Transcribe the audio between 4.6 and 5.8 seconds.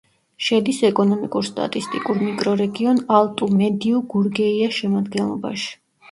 შემადგენლობაში.